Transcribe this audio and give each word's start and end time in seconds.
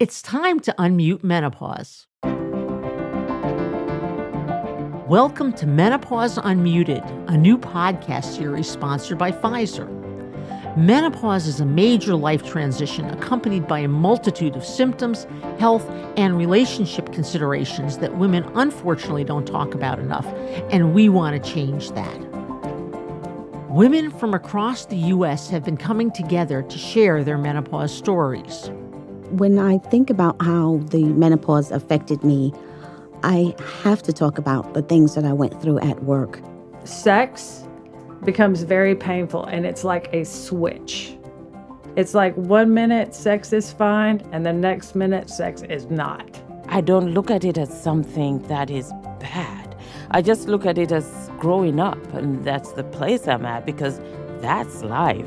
It's 0.00 0.22
time 0.22 0.60
to 0.60 0.72
unmute 0.78 1.24
menopause. 1.24 2.06
Welcome 5.08 5.52
to 5.54 5.66
Menopause 5.66 6.38
Unmuted, 6.38 7.04
a 7.28 7.36
new 7.36 7.58
podcast 7.58 8.36
series 8.36 8.70
sponsored 8.70 9.18
by 9.18 9.32
Pfizer. 9.32 9.88
Menopause 10.76 11.48
is 11.48 11.58
a 11.58 11.66
major 11.66 12.14
life 12.14 12.44
transition 12.44 13.06
accompanied 13.06 13.66
by 13.66 13.80
a 13.80 13.88
multitude 13.88 14.54
of 14.54 14.64
symptoms, 14.64 15.26
health, 15.58 15.90
and 16.16 16.38
relationship 16.38 17.12
considerations 17.12 17.98
that 17.98 18.18
women 18.18 18.44
unfortunately 18.54 19.24
don't 19.24 19.46
talk 19.48 19.74
about 19.74 19.98
enough, 19.98 20.26
and 20.70 20.94
we 20.94 21.08
want 21.08 21.42
to 21.42 21.52
change 21.52 21.90
that. 21.90 22.20
Women 23.68 24.12
from 24.12 24.32
across 24.32 24.86
the 24.86 24.96
U.S. 24.96 25.50
have 25.50 25.64
been 25.64 25.76
coming 25.76 26.12
together 26.12 26.62
to 26.62 26.78
share 26.78 27.24
their 27.24 27.36
menopause 27.36 27.92
stories. 27.92 28.70
When 29.30 29.58
I 29.58 29.78
think 29.78 30.10
about 30.10 30.40
how 30.42 30.80
the 30.90 31.04
menopause 31.04 31.70
affected 31.70 32.24
me, 32.24 32.52
I 33.22 33.54
have 33.82 34.02
to 34.04 34.12
talk 34.12 34.38
about 34.38 34.74
the 34.74 34.82
things 34.82 35.14
that 35.14 35.24
I 35.24 35.32
went 35.32 35.60
through 35.60 35.80
at 35.80 36.02
work. 36.04 36.40
Sex 36.84 37.64
becomes 38.24 38.62
very 38.62 38.94
painful 38.94 39.44
and 39.44 39.66
it's 39.66 39.84
like 39.84 40.08
a 40.12 40.24
switch. 40.24 41.16
It's 41.96 42.14
like 42.14 42.34
one 42.36 42.72
minute 42.72 43.14
sex 43.14 43.52
is 43.52 43.72
fine 43.72 44.22
and 44.32 44.46
the 44.46 44.52
next 44.52 44.94
minute 44.94 45.28
sex 45.28 45.62
is 45.62 45.86
not. 45.86 46.40
I 46.68 46.80
don't 46.80 47.12
look 47.12 47.30
at 47.30 47.44
it 47.44 47.58
as 47.58 47.82
something 47.82 48.40
that 48.48 48.70
is 48.70 48.92
bad. 49.20 49.76
I 50.10 50.22
just 50.22 50.48
look 50.48 50.64
at 50.64 50.78
it 50.78 50.92
as 50.92 51.30
growing 51.38 51.80
up, 51.80 51.98
and 52.14 52.44
that's 52.44 52.72
the 52.72 52.84
place 52.84 53.26
I'm 53.26 53.44
at 53.44 53.66
because 53.66 54.00
that's 54.40 54.82
life. 54.82 55.26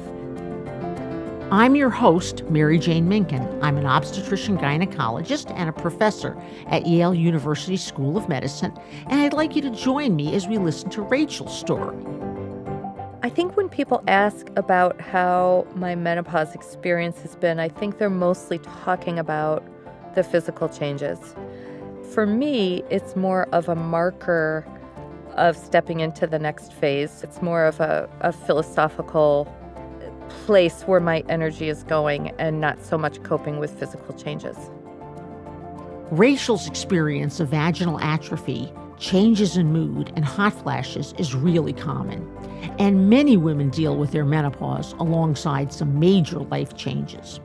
I'm 1.52 1.76
your 1.76 1.90
host, 1.90 2.46
Mary 2.46 2.80
Jane 2.80 3.10
Minkin. 3.10 3.60
I'm 3.62 3.76
an 3.76 3.86
obstetrician 3.86 4.58
gynecologist 4.58 5.52
and 5.54 5.68
a 5.68 5.74
professor 5.74 6.42
at 6.68 6.88
Yale 6.88 7.14
University 7.14 7.76
School 7.76 8.16
of 8.16 8.30
Medicine, 8.30 8.72
and 9.08 9.20
I'd 9.20 9.34
like 9.34 9.54
you 9.58 9.62
to 9.64 9.70
join 9.70 10.16
me 10.16 10.34
as 10.34 10.48
we 10.48 10.58
listen 10.58 10.90
to 10.92 11.02
Rachel's 11.02 11.60
story. 11.60 11.98
I 13.22 13.28
think 13.28 13.58
when 13.58 13.68
people 13.68 14.02
ask 14.08 14.48
about 14.56 15.02
how 15.02 15.68
my 15.76 15.94
menopause 15.94 16.56
experience 16.56 17.22
has 17.24 17.36
been, 17.36 17.60
I 17.60 17.68
think 17.68 17.98
they're 17.98 18.10
mostly 18.10 18.60
talking 18.60 19.20
about 19.20 19.62
the 20.16 20.24
physical 20.24 20.70
changes. 20.70 21.36
For 22.14 22.26
me, 22.26 22.82
it's 22.90 23.18
more 23.18 23.50
of 23.52 23.68
a 23.68 23.76
marker 23.76 24.66
of 25.36 25.58
stepping 25.58 26.00
into 26.00 26.28
the 26.28 26.40
next 26.40 26.72
phase. 26.72 27.24
It's 27.24 27.42
more 27.42 27.66
of 27.66 27.82
a, 27.82 28.10
a 28.22 28.32
philosophical 28.32 29.54
place 30.46 30.84
where 30.84 31.00
my 31.00 31.24
energy 31.30 31.70
is 31.70 31.84
going 31.84 32.30
and 32.40 32.60
not 32.60 32.84
so 32.84 32.98
much 32.98 33.22
coping 33.24 33.60
with 33.60 33.78
physical 33.80 34.14
changes. 34.16 34.58
Rachel's 36.12 36.68
experience 36.68 37.40
of 37.40 37.50
vaginal 37.50 38.00
atrophy, 38.00 38.72
changes 38.98 39.58
in 39.58 39.72
mood, 39.72 40.12
and 40.16 40.26
hot 40.26 40.54
flashes 40.54 41.14
is 41.18 41.34
really 41.34 41.74
common. 41.74 42.30
And 42.80 43.10
many 43.10 43.38
women 43.38 43.70
deal 43.70 43.98
with 43.98 44.12
their 44.12 44.26
menopause 44.26 44.94
alongside 44.94 45.74
some 45.74 46.00
major 46.00 46.40
life 46.40 46.76
changes. 46.76 47.38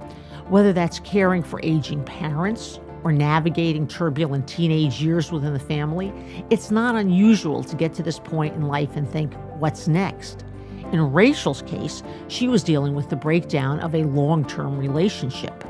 Whether 0.49 0.73
that's 0.73 0.99
caring 1.01 1.43
for 1.43 1.61
aging 1.63 2.05
parents 2.05 2.81
or 3.05 3.13
navigating 3.13 3.87
turbulent 3.87 4.49
teenage 4.49 5.01
years 5.01 5.31
within 5.31 5.53
the 5.53 5.61
family, 5.61 6.13
it's 6.51 6.71
not 6.71 6.97
unusual 6.97 7.63
to 7.65 7.77
get 7.77 7.95
to 7.95 8.03
this 8.03 8.19
point 8.19 8.55
in 8.55 8.63
life 8.63 8.97
and 8.97 9.09
think, 9.09 9.33
what's 9.59 9.89
next? 9.89 10.45
In 10.93 11.13
Rachel's 11.13 11.63
case, 11.63 12.03
she 12.29 12.47
was 12.47 12.63
dealing 12.63 12.95
with 12.95 13.11
the 13.11 13.17
breakdown 13.17 13.81
of 13.81 13.95
a 13.95 14.05
long 14.05 14.45
term 14.45 14.79
relationship. 14.79 15.65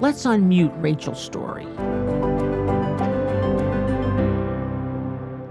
Let's 0.00 0.24
unmute 0.24 0.72
Rachel's 0.82 1.22
story. 1.22 1.66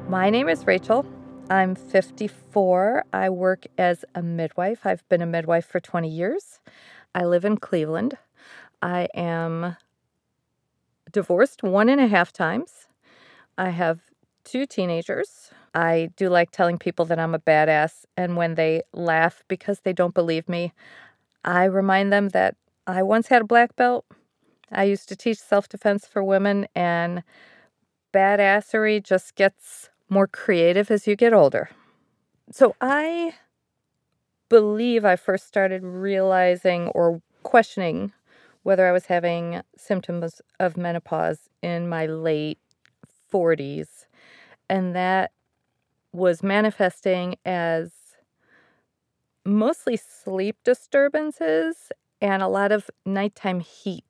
My 0.07 0.29
name 0.29 0.47
is 0.47 0.65
Rachel. 0.67 1.05
I'm 1.49 1.73
54. 1.73 3.05
I 3.11 3.29
work 3.29 3.65
as 3.77 4.05
a 4.13 4.21
midwife. 4.21 4.85
I've 4.85 5.07
been 5.09 5.21
a 5.21 5.25
midwife 5.25 5.65
for 5.65 5.79
20 5.79 6.07
years. 6.07 6.59
I 7.15 7.25
live 7.25 7.45
in 7.45 7.57
Cleveland. 7.57 8.17
I 8.81 9.07
am 9.15 9.75
divorced 11.11 11.63
one 11.63 11.89
and 11.89 11.99
a 11.99 12.07
half 12.07 12.31
times. 12.31 12.87
I 13.57 13.69
have 13.69 13.99
two 14.43 14.67
teenagers. 14.67 15.51
I 15.73 16.09
do 16.15 16.29
like 16.29 16.51
telling 16.51 16.77
people 16.77 17.05
that 17.05 17.19
I'm 17.19 17.35
a 17.35 17.39
badass, 17.39 18.05
and 18.17 18.35
when 18.37 18.55
they 18.55 18.81
laugh 18.93 19.43
because 19.47 19.81
they 19.81 19.93
don't 19.93 20.13
believe 20.13 20.49
me, 20.49 20.73
I 21.43 21.65
remind 21.65 22.11
them 22.13 22.29
that 22.29 22.55
I 22.87 23.03
once 23.03 23.27
had 23.27 23.41
a 23.43 23.45
black 23.45 23.75
belt. 23.75 24.05
I 24.71 24.83
used 24.83 25.09
to 25.09 25.15
teach 25.15 25.37
self 25.39 25.69
defense 25.69 26.07
for 26.07 26.23
women, 26.23 26.67
and 26.75 27.23
badassery 28.13 29.03
just 29.03 29.35
gets 29.35 29.89
more 30.09 30.27
creative 30.27 30.91
as 30.91 31.07
you 31.07 31.15
get 31.15 31.33
older. 31.33 31.69
So 32.51 32.75
I 32.81 33.33
believe 34.49 35.05
I 35.05 35.15
first 35.15 35.47
started 35.47 35.83
realizing 35.83 36.87
or 36.89 37.21
questioning 37.43 38.11
whether 38.63 38.87
I 38.87 38.91
was 38.91 39.05
having 39.05 39.61
symptoms 39.77 40.41
of 40.59 40.75
menopause 40.75 41.49
in 41.61 41.87
my 41.87 42.05
late 42.05 42.59
40s. 43.31 44.07
And 44.69 44.95
that 44.95 45.31
was 46.11 46.43
manifesting 46.43 47.35
as 47.45 47.91
mostly 49.45 49.97
sleep 49.97 50.57
disturbances 50.63 51.91
and 52.21 52.41
a 52.41 52.47
lot 52.47 52.71
of 52.71 52.89
nighttime 53.05 53.59
heat. 53.59 54.03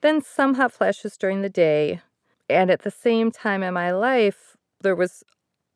Then 0.00 0.22
some 0.22 0.54
hot 0.54 0.72
flashes 0.72 1.16
during 1.16 1.42
the 1.42 1.48
day. 1.48 2.00
And 2.48 2.70
at 2.70 2.82
the 2.82 2.90
same 2.90 3.30
time 3.30 3.62
in 3.62 3.74
my 3.74 3.90
life, 3.90 4.56
there 4.80 4.96
was 4.96 5.24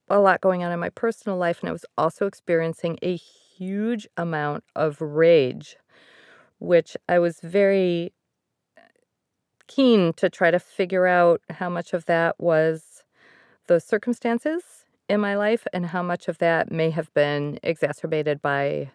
a 0.09 0.21
lot 0.21 0.41
going 0.41 0.63
on 0.63 0.73
in 0.73 0.81
my 0.81 0.91
personal 0.91 1.37
life, 1.39 1.61
and 1.61 1.69
I 1.69 1.73
was 1.73 1.85
also 1.99 2.27
experiencing 2.27 2.99
a 3.03 3.17
huge 3.17 4.07
amount 4.17 4.65
of 4.75 5.01
rage, 5.01 5.77
which 6.59 6.97
I 7.09 7.19
was 7.19 7.41
very 7.41 8.13
keen 9.67 10.13
to 10.15 10.29
try 10.29 10.51
to 10.51 10.59
figure 10.59 11.07
out 11.07 11.41
how 11.51 11.69
much 11.69 11.93
of 11.93 12.05
that 12.07 12.39
was 12.39 13.05
the 13.67 13.81
circumstances 13.81 14.82
in 15.09 15.21
my 15.21 15.37
life 15.37 15.67
and 15.73 15.87
how 15.87 16.03
much 16.03 16.29
of 16.29 16.39
that 16.39 16.71
may 16.71 16.91
have 16.91 17.13
been 17.15 17.59
exacerbated 17.63 18.41
by 18.43 18.91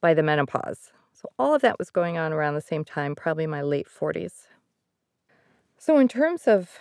by 0.00 0.14
the 0.14 0.22
menopause. 0.22 0.92
So 1.12 1.28
all 1.38 1.54
of 1.54 1.62
that 1.62 1.78
was 1.78 1.90
going 1.90 2.16
on 2.16 2.32
around 2.32 2.54
the 2.54 2.60
same 2.62 2.84
time, 2.84 3.14
probably 3.14 3.46
my 3.46 3.60
late 3.60 3.86
40s. 3.88 4.46
So 5.76 5.98
in 5.98 6.08
terms 6.08 6.48
of 6.48 6.78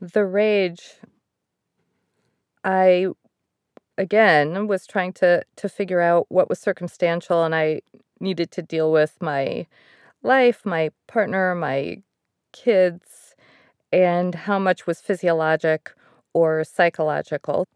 the 0.00 0.24
rage, 0.24 0.94
I 2.64 3.08
again 3.98 4.66
was 4.66 4.86
trying 4.86 5.12
to 5.14 5.42
to 5.56 5.68
figure 5.68 6.00
out 6.00 6.26
what 6.28 6.48
was 6.48 6.58
circumstantial 6.58 7.44
and 7.44 7.54
I 7.54 7.80
needed 8.20 8.50
to 8.52 8.62
deal 8.62 8.90
with 8.92 9.16
my 9.20 9.66
life, 10.22 10.64
my 10.64 10.90
partner, 11.06 11.54
my 11.54 12.02
kids, 12.52 13.34
and 13.92 14.34
how 14.34 14.58
much 14.58 14.86
was 14.86 15.00
physiologic 15.00 15.92
or 16.34 16.64
psychological. 16.64 17.66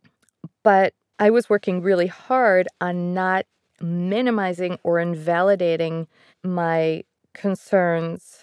But 0.64 0.92
I 1.18 1.30
was 1.30 1.48
working 1.50 1.82
really 1.82 2.06
hard 2.06 2.68
on 2.80 3.14
not 3.14 3.46
minimizing 3.80 4.78
or 4.82 4.98
invalidating 4.98 6.06
my 6.42 7.02
concerns 7.34 8.40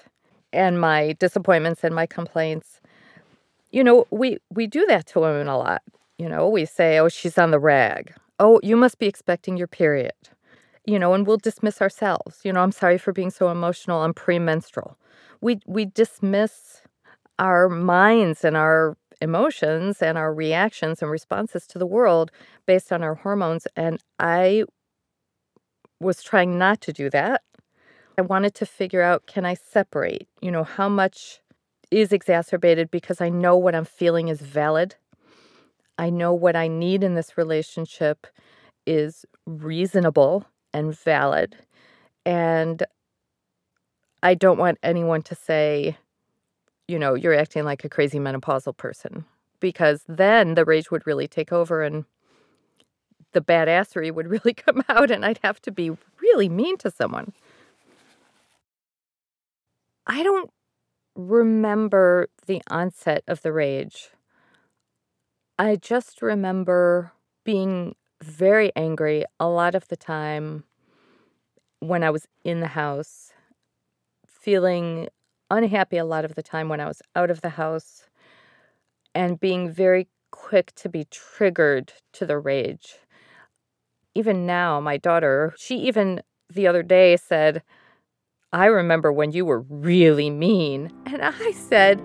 and 0.53 0.79
my 0.79 1.13
disappointments 1.19 1.83
and 1.83 1.94
my 1.94 2.05
complaints. 2.05 2.79
You 3.72 3.83
know, 3.83 4.07
we 4.11 4.39
we 4.51 4.67
do 4.67 4.85
that 4.88 5.07
to 5.07 5.19
women 5.22 5.47
a 5.47 5.57
lot. 5.57 5.81
You 6.17 6.29
know, 6.29 6.50
we 6.50 6.66
say, 6.66 7.00
"Oh, 7.00 7.09
she's 7.09 7.38
on 7.38 7.51
the 7.51 7.59
rag." 7.59 8.13
"Oh, 8.39 8.59
you 8.63 8.78
must 8.78 8.99
be 8.99 9.07
expecting 9.07 9.57
your 9.57 9.67
period." 9.67 10.13
You 10.85 10.99
know, 10.99 11.13
and 11.13 11.28
we'll 11.28 11.38
dismiss 11.38 11.81
ourselves. 11.81 12.41
You 12.45 12.53
know, 12.53 12.61
"I'm 12.61 12.72
sorry 12.72 12.97
for 12.97 13.13
being 13.13 13.31
so 13.31 13.49
emotional. 13.49 14.01
I'm 14.01 14.13
premenstrual." 14.13 14.97
We 15.41 15.59
we 15.67 15.85
dismiss 15.85 16.81
our 17.39 17.70
minds 17.70 18.46
and 18.46 18.58
our 18.58 18.97
emotions 19.22 20.02
and 20.02 20.17
our 20.17 20.34
reactions 20.34 21.02
and 21.02 21.11
responses 21.11 21.67
to 21.67 21.79
the 21.79 21.85
world 21.85 22.31
based 22.66 22.91
on 22.91 23.03
our 23.03 23.16
hormones. 23.16 23.67
And 23.75 24.02
I 24.19 24.64
was 25.99 26.23
trying 26.23 26.58
not 26.58 26.81
to 26.81 26.93
do 26.93 27.09
that. 27.09 27.41
I 28.17 28.22
wanted 28.22 28.55
to 28.55 28.66
figure 28.66 29.02
out 29.02 29.28
can 29.28 29.46
I 29.46 29.53
separate, 29.53 30.28
you 30.41 30.52
know, 30.52 30.64
how 30.64 30.90
much 30.90 31.41
is 31.91 32.11
exacerbated 32.11 32.91
because 32.91 33.22
I 33.22 33.29
know 33.29 33.55
what 33.55 33.75
I'm 33.75 33.85
feeling 33.85 34.28
is 34.28 34.41
valid. 34.41 34.96
I 35.97 36.09
know 36.09 36.34
what 36.34 36.55
I 36.55 36.67
need 36.67 37.03
in 37.03 37.16
this 37.16 37.37
relationship 37.37 38.28
is 38.85 39.25
reasonable 39.46 40.46
and 40.73 40.97
valid. 40.97 41.55
And 42.25 42.84
I 44.22 44.34
don't 44.34 44.58
want 44.58 44.78
anyone 44.84 45.22
to 45.23 45.35
say, 45.35 45.97
you 46.87 46.97
know, 46.97 47.13
you're 47.13 47.34
acting 47.34 47.66
like 47.66 47.84
a 47.84 47.89
crazy 47.89 48.19
menopausal 48.19 48.75
person 48.75 49.25
because 49.59 50.03
then 50.07 50.55
the 50.55 50.66
rage 50.66 50.91
would 50.91 51.05
really 51.05 51.28
take 51.28 51.51
over 51.51 51.84
and 51.84 52.05
the 53.34 53.41
badassery 53.41 54.13
would 54.13 54.28
really 54.35 54.53
come 54.53 54.84
out 54.89 55.11
and 55.11 55.25
I'd 55.25 55.39
have 55.43 55.61
to 55.63 55.72
be 55.72 55.91
really 56.22 56.49
mean 56.49 56.78
to 56.78 56.91
someone. 56.91 57.34
I 60.05 60.23
don't 60.23 60.51
remember 61.16 62.29
the 62.45 62.61
onset 62.69 63.23
of 63.28 63.41
the 63.41 63.51
rage. 63.51 64.09
I 65.59 65.75
just 65.75 66.22
remember 66.22 67.11
being 67.43 67.95
very 68.23 68.72
angry 68.75 69.25
a 69.39 69.47
lot 69.47 69.75
of 69.75 69.87
the 69.87 69.97
time 69.97 70.63
when 71.79 72.03
I 72.03 72.09
was 72.09 72.28
in 72.43 72.59
the 72.59 72.67
house, 72.67 73.34
feeling 74.28 75.09
unhappy 75.49 75.97
a 75.97 76.05
lot 76.05 76.26
of 76.26 76.35
the 76.35 76.44
time 76.44 76.70
when 76.70 76.79
I 76.79 76.88
was 76.88 77.02
out 77.16 77.32
of 77.32 77.41
the 77.41 77.49
house, 77.49 78.09
and 79.16 79.40
being 79.40 79.72
very 79.72 80.08
quick 80.32 80.73
to 80.76 80.90
be 80.90 81.05
triggered 81.05 81.94
to 82.14 82.26
the 82.26 82.38
rage. 82.38 82.96
Even 84.14 84.46
now, 84.46 84.79
my 84.79 84.97
daughter, 84.97 85.53
she 85.58 85.78
even 85.78 86.22
the 86.49 86.67
other 86.67 86.84
day 86.84 87.17
said, 87.17 87.64
I 88.53 88.66
remember 88.66 89.11
when 89.11 89.32
you 89.32 89.46
were 89.46 89.61
really 89.61 90.29
mean. 90.29 90.91
And 91.05 91.22
I 91.22 91.52
said, 91.52 92.02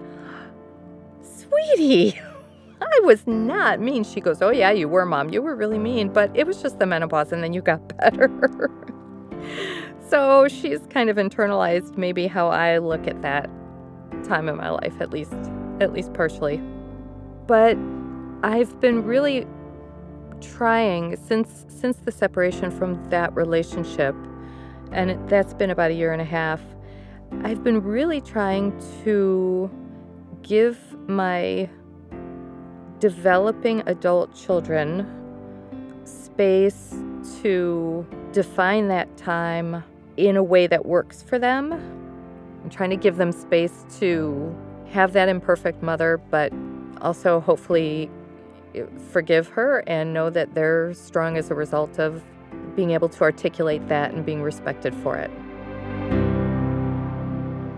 Sweetie, 1.23 2.21
I 2.81 3.01
was 3.05 3.27
not 3.27 3.81
mean. 3.81 4.05
She 4.05 4.21
goes, 4.21 4.43
Oh, 4.43 4.51
yeah, 4.51 4.71
you 4.71 4.89
were, 4.89 5.07
Mom. 5.07 5.31
You 5.31 5.41
were 5.43 5.55
really 5.55 5.79
mean, 5.79 6.13
but 6.13 6.31
it 6.37 6.47
was 6.47 6.61
just 6.61 6.79
the 6.79 6.87
menopause 6.87 7.33
and 7.33 7.43
then 7.43 7.53
you 7.53 7.63
got 7.63 7.81
better. 7.99 8.29
So 10.13 10.47
she's 10.47 10.81
kind 10.91 11.09
of 11.09 11.17
internalized 11.17 11.97
maybe 11.97 12.27
how 12.27 12.49
I 12.49 12.77
look 12.77 13.07
at 13.07 13.23
that 13.23 13.49
time 14.25 14.47
in 14.47 14.59
my 14.59 14.69
life, 14.69 14.93
at 15.01 15.11
least, 15.11 15.33
at 15.81 15.95
least 15.95 16.13
partially. 16.13 16.59
But 17.47 17.79
I've 18.43 18.79
been 18.79 19.05
really 19.05 19.47
trying 20.43 21.17
since 21.17 21.65
since 21.69 21.97
the 21.97 22.13
separation 22.13 22.71
from 22.71 23.03
that 23.09 23.35
relationship 23.35 24.15
and 24.91 25.17
that's 25.31 25.55
been 25.55 25.71
about 25.71 25.93
a 25.93 25.95
year 25.95 26.13
and 26.13 26.21
a 26.21 26.25
half 26.25 26.61
i've 27.45 27.63
been 27.63 27.81
really 27.81 28.21
trying 28.21 28.77
to 29.05 29.71
give 30.43 30.77
my 31.09 31.71
developing 32.99 33.85
adult 33.87 34.35
children 34.35 35.07
space 36.05 36.93
to 37.41 38.05
define 38.33 38.89
that 38.89 39.17
time 39.17 39.85
in 40.17 40.37
a 40.37 40.43
way 40.43 40.67
that 40.67 40.87
works 40.87 41.23
for 41.23 41.39
them 41.39 41.73
i'm 42.63 42.71
trying 42.71 42.91
to 42.91 42.97
give 42.97 43.17
them 43.17 43.33
space 43.33 43.85
to 43.99 44.55
have 44.91 45.13
that 45.13 45.29
imperfect 45.29 45.83
mother 45.83 46.21
but 46.31 46.53
also 47.01 47.41
hopefully 47.41 48.11
eh, 48.75 48.85
forgive 49.11 49.49
her 49.49 49.83
and 49.87 50.13
know 50.15 50.31
that 50.31 50.55
they're 50.55 50.95
strong 50.95 51.37
as 51.37 51.51
a 51.51 51.55
result 51.55 51.99
of 51.99 52.23
being 52.77 52.93
able 52.93 53.09
to 53.09 53.23
articulate 53.23 53.87
that 53.89 54.13
and 54.13 54.25
being 54.25 54.43
respected 54.43 54.95
for 54.95 55.17
it. 55.17 55.31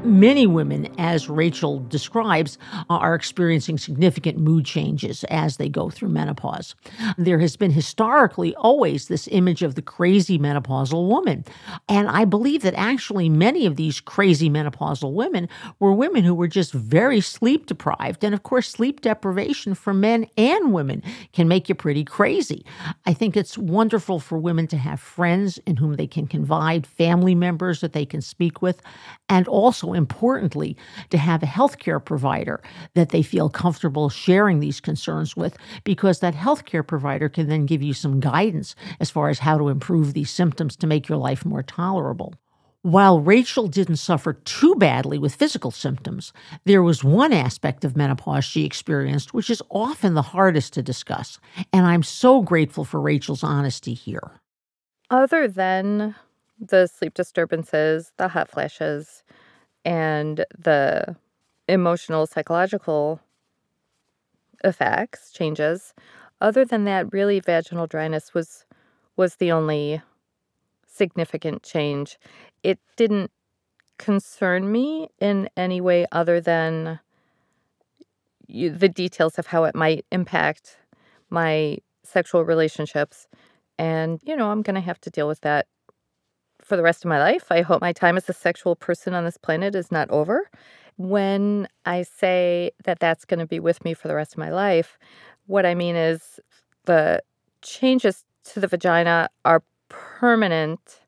Many 0.04 0.46
women, 0.46 0.92
as 0.98 1.30
Rachel 1.30 1.78
describes, 1.78 2.58
are 2.90 3.14
experiencing 3.14 3.78
significant 3.78 4.36
mood 4.36 4.66
changes 4.66 5.24
as 5.24 5.56
they 5.56 5.70
go 5.70 5.88
through 5.88 6.10
menopause. 6.10 6.74
There 7.16 7.38
has 7.38 7.56
been 7.56 7.70
historically 7.70 8.54
always 8.56 9.08
this 9.08 9.26
image 9.32 9.62
of 9.62 9.76
the 9.76 9.82
crazy 9.82 10.38
menopausal 10.38 11.08
woman. 11.08 11.46
And 11.88 12.08
I 12.08 12.26
believe 12.26 12.60
that 12.62 12.74
actually 12.74 13.30
many 13.30 13.64
of 13.64 13.76
these 13.76 13.98
crazy 13.98 14.50
menopausal 14.50 15.14
women 15.14 15.48
were 15.78 15.94
women 15.94 16.22
who 16.22 16.34
were 16.34 16.48
just 16.48 16.74
very 16.74 17.22
sleep 17.22 17.64
deprived. 17.64 18.22
And 18.24 18.34
of 18.34 18.42
course, 18.42 18.68
sleep 18.68 19.00
deprivation 19.00 19.74
for 19.74 19.94
men 19.94 20.26
and 20.36 20.74
women 20.74 21.02
can 21.32 21.48
make 21.48 21.70
you 21.70 21.74
pretty 21.74 22.04
crazy. 22.04 22.66
I 23.06 23.14
think 23.14 23.38
it's 23.38 23.56
wonderful 23.56 24.20
for 24.20 24.36
women 24.36 24.66
to 24.66 24.76
have 24.76 25.00
friends 25.00 25.58
in 25.66 25.76
whom 25.76 25.94
they 25.94 26.06
can 26.06 26.26
confide, 26.26 26.86
family 26.86 27.34
members 27.34 27.80
that 27.80 27.94
they 27.94 28.04
can 28.04 28.20
speak 28.20 28.60
with, 28.60 28.82
and 29.30 29.48
also 29.48 29.93
importantly, 29.94 30.76
to 31.10 31.18
have 31.18 31.42
a 31.42 31.46
healthcare 31.46 32.04
provider 32.04 32.62
that 32.94 33.10
they 33.10 33.22
feel 33.22 33.48
comfortable 33.48 34.08
sharing 34.08 34.60
these 34.60 34.80
concerns 34.80 35.36
with, 35.36 35.56
because 35.84 36.20
that 36.20 36.34
healthcare 36.34 36.86
provider 36.86 37.28
can 37.28 37.48
then 37.48 37.66
give 37.66 37.82
you 37.82 37.94
some 37.94 38.20
guidance 38.20 38.74
as 39.00 39.10
far 39.10 39.28
as 39.28 39.38
how 39.38 39.58
to 39.58 39.68
improve 39.68 40.14
these 40.14 40.30
symptoms 40.30 40.76
to 40.76 40.86
make 40.86 41.08
your 41.08 41.18
life 41.18 41.44
more 41.44 41.62
tolerable. 41.62 42.34
While 42.82 43.20
Rachel 43.20 43.66
didn't 43.66 43.96
suffer 43.96 44.34
too 44.34 44.74
badly 44.74 45.16
with 45.16 45.34
physical 45.34 45.70
symptoms, 45.70 46.34
there 46.66 46.82
was 46.82 47.02
one 47.02 47.32
aspect 47.32 47.82
of 47.82 47.96
menopause 47.96 48.44
she 48.44 48.66
experienced 48.66 49.32
which 49.32 49.48
is 49.48 49.62
often 49.70 50.12
the 50.12 50.20
hardest 50.20 50.74
to 50.74 50.82
discuss, 50.82 51.38
and 51.72 51.86
I'm 51.86 52.02
so 52.02 52.42
grateful 52.42 52.84
for 52.84 53.00
Rachel's 53.00 53.42
honesty 53.42 53.94
here. 53.94 54.32
Other 55.08 55.48
than 55.48 56.14
the 56.58 56.86
sleep 56.86 57.14
disturbances, 57.14 58.12
the 58.18 58.28
hot 58.28 58.50
flashes, 58.50 59.22
and 59.84 60.44
the 60.58 61.16
emotional, 61.68 62.26
psychological 62.26 63.20
effects, 64.62 65.30
changes. 65.32 65.94
Other 66.40 66.64
than 66.64 66.84
that, 66.84 67.12
really 67.12 67.40
vaginal 67.40 67.86
dryness 67.86 68.34
was 68.34 68.64
was 69.16 69.36
the 69.36 69.52
only 69.52 70.02
significant 70.86 71.62
change. 71.62 72.18
It 72.62 72.78
didn't 72.96 73.30
concern 73.98 74.72
me 74.72 75.08
in 75.20 75.48
any 75.56 75.80
way 75.80 76.06
other 76.10 76.40
than 76.40 76.98
you, 78.46 78.70
the 78.70 78.88
details 78.88 79.38
of 79.38 79.46
how 79.46 79.64
it 79.64 79.74
might 79.74 80.04
impact 80.10 80.78
my 81.30 81.78
sexual 82.02 82.44
relationships. 82.44 83.28
And, 83.78 84.20
you 84.24 84.36
know, 84.36 84.50
I'm 84.50 84.62
going 84.62 84.74
to 84.74 84.80
have 84.80 85.00
to 85.02 85.10
deal 85.10 85.28
with 85.28 85.40
that 85.42 85.66
for 86.64 86.76
the 86.76 86.82
rest 86.82 87.04
of 87.04 87.08
my 87.08 87.18
life. 87.18 87.46
I 87.50 87.62
hope 87.62 87.80
my 87.80 87.92
time 87.92 88.16
as 88.16 88.28
a 88.28 88.32
sexual 88.32 88.74
person 88.74 89.14
on 89.14 89.24
this 89.24 89.36
planet 89.36 89.74
is 89.74 89.92
not 89.92 90.10
over. 90.10 90.48
When 90.96 91.68
I 91.84 92.02
say 92.02 92.70
that 92.84 93.00
that's 93.00 93.24
going 93.24 93.40
to 93.40 93.46
be 93.46 93.60
with 93.60 93.84
me 93.84 93.94
for 93.94 94.08
the 94.08 94.14
rest 94.14 94.32
of 94.32 94.38
my 94.38 94.50
life, 94.50 94.98
what 95.46 95.66
I 95.66 95.74
mean 95.74 95.96
is 95.96 96.40
the 96.86 97.22
changes 97.62 98.24
to 98.44 98.60
the 98.60 98.66
vagina 98.66 99.28
are 99.44 99.62
permanent. 99.88 101.00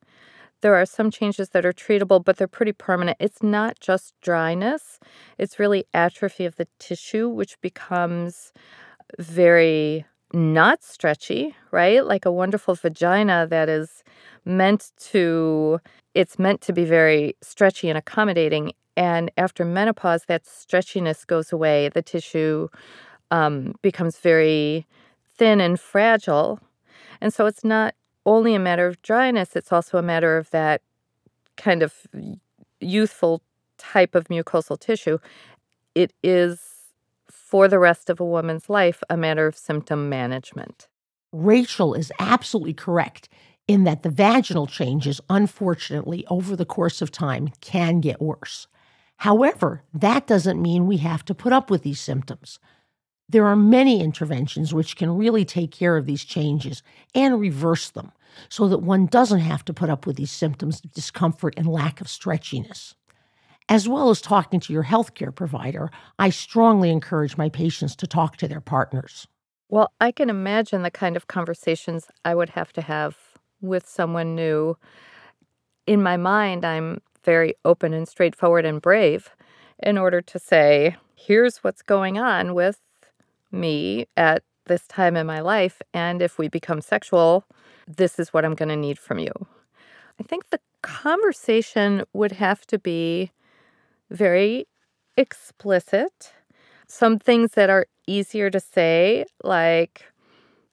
There 0.60 0.74
are 0.74 0.86
some 0.86 1.10
changes 1.10 1.50
that 1.50 1.64
are 1.64 1.72
treatable, 1.72 2.22
but 2.22 2.36
they're 2.36 2.48
pretty 2.48 2.72
permanent. 2.72 3.16
It's 3.20 3.42
not 3.42 3.78
just 3.80 4.14
dryness, 4.20 4.98
it's 5.38 5.58
really 5.58 5.84
atrophy 5.94 6.44
of 6.44 6.56
the 6.56 6.66
tissue, 6.78 7.28
which 7.28 7.60
becomes 7.60 8.52
very 9.18 10.04
not 10.32 10.82
stretchy, 10.82 11.54
right? 11.70 12.04
Like 12.04 12.24
a 12.24 12.32
wonderful 12.32 12.74
vagina 12.74 13.46
that 13.48 13.68
is 13.68 14.02
meant 14.44 14.92
to 15.10 15.80
it's 16.14 16.38
meant 16.38 16.62
to 16.62 16.72
be 16.72 16.84
very 16.84 17.36
stretchy 17.42 17.88
and 17.88 17.98
accommodating. 17.98 18.72
And 18.96 19.30
after 19.36 19.64
menopause 19.64 20.24
that 20.28 20.44
stretchiness 20.44 21.26
goes 21.26 21.52
away. 21.52 21.90
The 21.90 22.02
tissue 22.02 22.68
um, 23.30 23.74
becomes 23.82 24.18
very 24.18 24.86
thin 25.36 25.60
and 25.60 25.78
fragile. 25.78 26.60
And 27.20 27.34
so 27.34 27.46
it's 27.46 27.64
not 27.64 27.94
only 28.24 28.54
a 28.54 28.58
matter 28.58 28.86
of 28.86 29.00
dryness 29.02 29.54
it's 29.54 29.72
also 29.72 29.98
a 29.98 30.02
matter 30.02 30.36
of 30.36 30.50
that 30.50 30.82
kind 31.56 31.82
of 31.82 31.94
youthful 32.80 33.42
type 33.78 34.14
of 34.14 34.28
mucosal 34.28 34.78
tissue. 34.78 35.18
It 35.94 36.12
is 36.22 36.75
for 37.46 37.68
the 37.68 37.78
rest 37.78 38.10
of 38.10 38.20
a 38.20 38.24
woman's 38.24 38.68
life 38.68 39.02
a 39.08 39.16
matter 39.16 39.46
of 39.46 39.56
symptom 39.56 40.08
management 40.08 40.88
Rachel 41.32 41.94
is 41.94 42.12
absolutely 42.18 42.74
correct 42.74 43.28
in 43.68 43.84
that 43.84 44.02
the 44.02 44.10
vaginal 44.10 44.66
changes, 44.66 45.20
unfortunately, 45.28 46.24
over 46.28 46.54
the 46.54 46.64
course 46.64 47.02
of 47.02 47.10
time 47.10 47.48
can 47.60 48.00
get 48.00 48.22
worse. 48.22 48.68
However, 49.18 49.82
that 49.92 50.26
doesn't 50.26 50.62
mean 50.62 50.86
we 50.86 50.98
have 50.98 51.24
to 51.24 51.34
put 51.34 51.52
up 51.52 51.70
with 51.70 51.82
these 51.82 52.00
symptoms. 52.00 52.58
There 53.28 53.46
are 53.46 53.56
many 53.56 54.00
interventions 54.02 54.72
which 54.72 54.96
can 54.96 55.16
really 55.16 55.44
take 55.44 55.72
care 55.72 55.96
of 55.96 56.06
these 56.06 56.24
changes 56.24 56.82
and 57.14 57.40
reverse 57.40 57.90
them 57.90 58.12
so 58.48 58.68
that 58.68 58.78
one 58.78 59.06
doesn't 59.06 59.40
have 59.40 59.64
to 59.64 59.74
put 59.74 59.90
up 59.90 60.06
with 60.06 60.16
these 60.16 60.30
symptoms 60.30 60.80
of 60.84 60.92
discomfort 60.92 61.54
and 61.56 61.66
lack 61.66 62.00
of 62.00 62.06
stretchiness. 62.06 62.94
As 63.68 63.88
well 63.88 64.10
as 64.10 64.20
talking 64.20 64.60
to 64.60 64.72
your 64.72 64.84
healthcare 64.84 65.34
provider, 65.34 65.90
I 66.18 66.30
strongly 66.30 66.90
encourage 66.90 67.36
my 67.36 67.48
patients 67.48 67.96
to 67.96 68.06
talk 68.06 68.36
to 68.36 68.48
their 68.48 68.60
partners. 68.60 69.26
Well, 69.68 69.92
I 70.00 70.12
can 70.12 70.30
imagine 70.30 70.82
the 70.82 70.90
kind 70.90 71.16
of 71.16 71.26
conversations 71.26 72.06
I 72.24 72.36
would 72.36 72.50
have 72.50 72.72
to 72.74 72.82
have 72.82 73.16
with 73.60 73.88
someone 73.88 74.36
new, 74.36 74.76
in 75.86 76.02
my 76.02 76.16
mind, 76.16 76.64
I'm 76.64 77.00
very 77.24 77.54
open 77.64 77.92
and 77.92 78.06
straightforward 78.06 78.64
and 78.64 78.80
brave 78.80 79.30
in 79.82 79.98
order 79.98 80.20
to 80.20 80.38
say, 80.38 80.96
here's 81.16 81.58
what's 81.58 81.82
going 81.82 82.18
on 82.18 82.54
with 82.54 82.78
me 83.50 84.06
at 84.16 84.42
this 84.66 84.86
time 84.86 85.16
in 85.16 85.26
my 85.26 85.40
life. 85.40 85.82
And 85.92 86.22
if 86.22 86.38
we 86.38 86.48
become 86.48 86.80
sexual, 86.80 87.44
this 87.88 88.18
is 88.18 88.32
what 88.32 88.44
I'm 88.44 88.54
going 88.54 88.68
to 88.68 88.76
need 88.76 88.98
from 88.98 89.18
you. 89.18 89.32
I 90.20 90.22
think 90.22 90.50
the 90.50 90.60
conversation 90.82 92.04
would 92.12 92.32
have 92.32 92.66
to 92.68 92.78
be 92.78 93.32
very 94.10 94.66
explicit. 95.16 96.32
Some 96.88 97.18
things 97.18 97.52
that 97.52 97.70
are 97.70 97.86
easier 98.06 98.50
to 98.50 98.60
say, 98.60 99.26
like, 99.42 100.04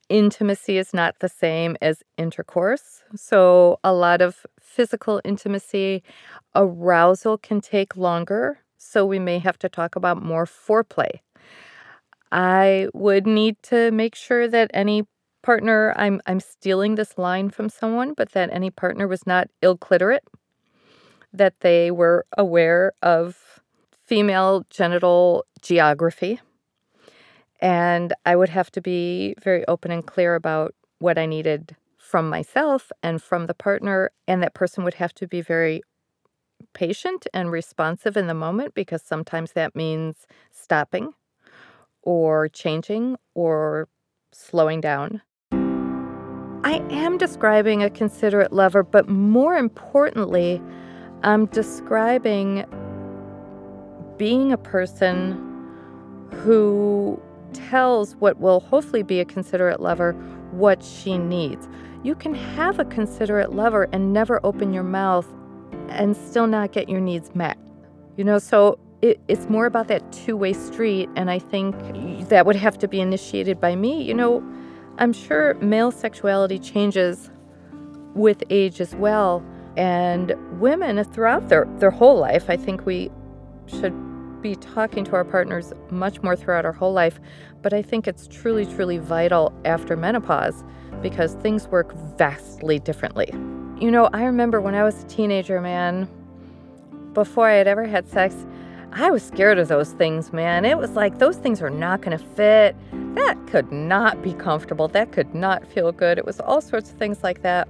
intimacy 0.10 0.78
is 0.78 0.94
not 0.94 1.20
the 1.20 1.30
same 1.30 1.78
as 1.82 2.04
intercourse. 2.18 3.04
So, 3.16 3.80
a 3.84 3.94
lot 3.94 4.22
of 4.22 4.46
physical 4.62 5.22
intimacy, 5.26 6.04
arousal 6.56 7.38
can 7.38 7.62
take 7.62 7.98
longer. 7.98 8.60
so 8.78 9.06
we 9.06 9.20
may 9.20 9.40
have 9.40 9.58
to 9.60 9.70
talk 9.70 9.96
about 9.96 10.22
more 10.22 10.46
foreplay. 10.46 11.20
I 12.32 12.88
would 12.94 13.26
need 13.28 13.62
to 13.64 13.92
make 13.92 14.16
sure 14.16 14.48
that 14.48 14.72
any 14.74 15.04
partner 15.44 15.94
I'm 15.98 16.22
I'm 16.26 16.40
stealing 16.40 16.96
this 16.96 17.18
line 17.18 17.50
from 17.50 17.70
someone, 17.70 18.14
but 18.14 18.32
that 18.32 18.50
any 18.52 18.70
partner 18.72 19.08
was 19.08 19.26
not 19.28 19.48
ill-cliterate, 19.62 20.24
that 21.34 21.60
they 21.62 21.92
were 21.92 22.26
aware 22.38 22.94
of 23.02 23.62
female 24.06 24.66
genital 24.70 25.46
geography. 25.62 26.40
And 27.60 28.14
I 28.26 28.36
would 28.36 28.50
have 28.50 28.70
to 28.72 28.82
be 28.82 29.36
very 29.42 29.66
open 29.68 29.92
and 29.92 30.06
clear 30.06 30.36
about 30.36 30.76
what 31.00 31.18
I 31.18 31.26
needed 31.26 31.76
from 31.98 32.30
myself 32.30 32.92
and 33.02 33.22
from 33.22 33.48
the 33.48 33.54
partner. 33.54 34.12
And 34.28 34.44
that 34.44 34.54
person 34.54 34.84
would 34.84 34.96
have 34.96 35.14
to 35.16 35.28
be 35.28 35.42
very 35.42 35.82
patient 36.74 37.26
and 37.34 37.52
responsive 37.52 38.18
in 38.18 38.28
the 38.28 38.34
moment 38.34 38.74
because 38.74 39.02
sometimes 39.02 39.54
that 39.54 39.76
means 39.76 40.28
stopping 40.52 41.14
or 42.02 42.50
changing 42.50 43.18
or 43.34 43.88
slowing 44.32 44.82
down. 44.82 45.22
I 46.66 46.82
am 46.90 47.18
describing 47.18 47.84
a 47.84 47.90
considerate 47.90 48.54
lover, 48.54 48.84
but 48.84 49.10
more 49.10 49.56
importantly, 49.58 50.62
I'm 51.24 51.46
describing 51.48 52.66
being 54.18 54.52
a 54.52 54.58
person 54.58 55.32
who 56.44 57.22
tells 57.54 58.16
what 58.18 58.40
will 58.40 58.60
hopefully 58.60 59.04
be 59.04 59.20
a 59.20 59.26
considerate 59.26 59.80
lover 59.80 60.14
what 60.52 60.84
she 60.84 61.18
needs. 61.18 61.68
You 62.04 62.16
can 62.16 62.34
have 62.34 62.80
a 62.80 62.86
considerate 62.86 63.54
lover 63.54 63.88
and 63.94 64.12
never 64.12 64.42
open 64.44 64.74
your 64.74 64.84
mouth 64.84 65.28
and 65.88 66.16
still 66.18 66.48
not 66.48 66.74
get 66.74 66.90
your 66.90 67.00
needs 67.00 67.34
met. 67.34 67.58
You 68.18 68.26
know, 68.26 68.38
so 68.38 68.78
it, 69.02 69.20
it's 69.28 69.48
more 69.50 69.66
about 69.66 69.88
that 69.88 70.12
two 70.12 70.36
way 70.36 70.52
street. 70.52 71.10
And 71.16 71.32
I 71.32 71.40
think 71.40 71.76
that 72.28 72.46
would 72.46 72.58
have 72.58 72.78
to 72.80 72.88
be 72.88 73.00
initiated 73.00 73.62
by 73.62 73.76
me. 73.76 74.02
You 74.04 74.14
know, 74.14 74.44
I'm 74.98 75.14
sure 75.14 75.54
male 75.56 75.92
sexuality 75.92 76.60
changes 76.60 77.32
with 78.14 78.44
age 78.50 78.82
as 78.82 78.94
well. 78.96 79.44
And 79.76 80.36
women 80.60 81.04
throughout 81.04 81.50
their, 81.50 81.66
their 81.80 81.92
whole 81.92 82.20
life, 82.20 82.50
I 82.50 82.58
think 82.58 82.86
we 82.86 83.12
should 83.68 83.94
be 84.42 84.56
talking 84.56 85.04
to 85.06 85.14
our 85.14 85.24
partners 85.24 85.74
much 85.90 86.22
more 86.22 86.36
throughout 86.36 86.66
our 86.66 86.74
whole 86.74 86.94
life. 86.94 87.20
But 87.62 87.74
I 87.74 87.82
think 87.82 88.08
it's 88.08 88.28
truly, 88.28 88.66
truly 88.66 88.98
vital 88.98 89.54
after 89.66 89.96
menopause 89.96 90.64
because 91.02 91.34
things 91.36 91.68
work 91.68 91.94
vastly 92.18 92.78
differently. 92.80 93.30
You 93.80 93.90
know, 93.90 94.10
I 94.14 94.26
remember 94.26 94.62
when 94.62 94.76
I 94.76 94.84
was 94.84 95.04
a 95.04 95.08
teenager, 95.08 95.60
man, 95.60 96.08
before 97.14 97.48
I 97.48 97.54
had 97.54 97.68
ever 97.68 97.86
had 97.86 98.08
sex, 98.08 98.36
I 98.92 99.10
was 99.10 99.24
scared 99.24 99.58
of 99.58 99.70
those 99.70 99.92
things, 99.94 100.32
man. 100.32 100.66
It 100.66 100.78
was 100.78 100.92
like 100.92 101.18
those 101.18 101.38
things 101.38 101.62
are 101.62 101.70
not 101.70 102.02
going 102.02 102.16
to 102.18 102.24
fit. 102.24 102.76
That 103.16 103.38
could 103.48 103.72
not 103.72 104.22
be 104.22 104.34
comfortable. 104.34 104.88
That 104.88 105.12
could 105.12 105.34
not 105.34 105.66
feel 105.66 105.92
good. 105.92 106.20
It 106.20 106.26
was 106.26 106.40
all 106.40 106.62
sorts 106.62 106.92
of 106.92 106.98
things 106.98 107.24
like 107.24 107.42
that. 107.42 107.68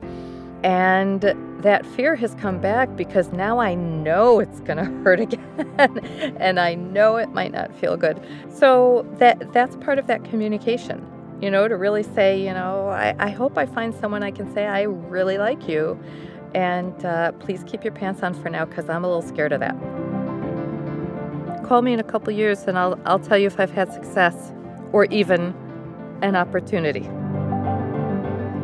And 0.63 1.21
that 1.63 1.85
fear 1.85 2.15
has 2.15 2.35
come 2.35 2.59
back 2.59 2.95
because 2.95 3.31
now 3.31 3.59
I 3.59 3.73
know 3.73 4.39
it's 4.39 4.59
going 4.61 4.77
to 4.83 4.85
hurt 5.03 5.19
again 5.19 6.35
and 6.39 6.59
I 6.59 6.75
know 6.75 7.17
it 7.17 7.29
might 7.29 7.51
not 7.51 7.73
feel 7.75 7.97
good. 7.97 8.21
So 8.49 9.05
that 9.17 9.51
that's 9.53 9.75
part 9.77 9.99
of 9.99 10.07
that 10.07 10.23
communication. 10.23 11.09
You 11.41 11.51
know, 11.51 11.67
to 11.67 11.75
really 11.75 12.03
say, 12.03 12.39
you 12.39 12.53
know, 12.53 12.87
I, 12.87 13.15
I 13.19 13.29
hope 13.29 13.57
I 13.57 13.65
find 13.65 13.93
someone 13.93 14.23
I 14.23 14.31
can 14.31 14.53
say 14.53 14.65
I 14.65 14.83
really 14.83 15.37
like 15.37 15.67
you. 15.67 15.99
And 16.55 17.03
uh, 17.03 17.33
please 17.33 17.63
keep 17.65 17.83
your 17.83 17.91
pants 17.91 18.23
on 18.23 18.33
for 18.33 18.49
now 18.49 18.63
because 18.63 18.87
I'm 18.87 19.03
a 19.03 19.07
little 19.07 19.23
scared 19.23 19.51
of 19.51 19.59
that. 19.59 19.75
Call 21.65 21.81
me 21.81 21.91
in 21.91 21.99
a 21.99 22.03
couple 22.03 22.31
years 22.31 22.63
and 22.63 22.77
I'll, 22.77 22.97
I'll 23.05 23.19
tell 23.19 23.37
you 23.37 23.47
if 23.47 23.59
I've 23.59 23.71
had 23.71 23.91
success 23.91 24.53
or 24.93 25.05
even 25.05 25.53
an 26.21 26.35
opportunity. 26.35 27.09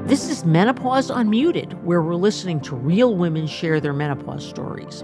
This 0.10 0.28
is 0.28 0.44
Menopause 0.44 1.12
Unmuted, 1.12 1.80
where 1.84 2.02
we're 2.02 2.16
listening 2.16 2.60
to 2.62 2.76
real 2.76 3.16
women 3.16 3.46
share 3.46 3.80
their 3.80 3.94
menopause 3.94 4.44
stories. 4.44 5.04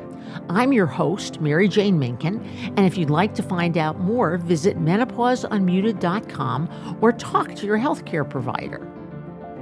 I'm 0.49 0.73
your 0.73 0.87
host, 0.87 1.39
Mary 1.39 1.67
Jane 1.67 1.99
Minkin, 1.99 2.43
and 2.69 2.79
if 2.79 2.97
you'd 2.97 3.11
like 3.11 3.35
to 3.35 3.43
find 3.43 3.77
out 3.77 3.99
more, 3.99 4.37
visit 4.37 4.79
menopauseunmuted.com 4.79 6.97
or 7.01 7.11
talk 7.11 7.53
to 7.53 7.67
your 7.67 7.77
healthcare 7.77 8.27
provider. 8.27 8.91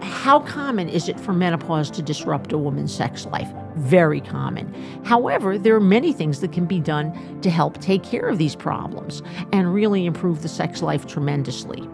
How 0.02 0.40
common 0.40 0.88
is 0.88 1.10
it 1.10 1.20
for 1.20 1.34
menopause 1.34 1.92
to 1.92 2.02
disrupt 2.02 2.54
a 2.54 2.58
woman's 2.58 2.96
sex 2.96 3.26
life? 3.26 3.52
Very 3.76 4.22
common. 4.22 4.74
However, 5.04 5.58
there 5.58 5.76
are 5.76 5.82
many 5.82 6.14
things 6.14 6.40
that 6.40 6.54
can 6.54 6.66
be 6.66 6.80
done 6.80 7.42
to 7.42 7.50
help 7.50 7.82
take 7.82 8.04
care 8.04 8.30
of 8.30 8.38
these 8.38 8.56
problems 8.56 9.22
and 9.52 9.74
really 9.74 10.06
improve 10.06 10.42
the 10.42 10.48
sex 10.48 10.82
life 10.82 11.06
tremendously. 11.06 11.86